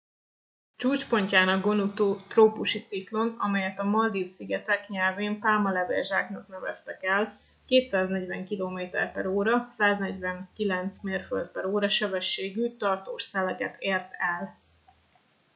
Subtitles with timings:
[0.75, 1.87] csúcspontján a gonu
[2.27, 13.23] trópusi ciklon amelyet a maldív-szigetek nyelvén pálmalevél-zsáknak neveztek el 240 km/óra 149 mérföld/óra sebességű tartós
[13.23, 14.59] szeleket ért el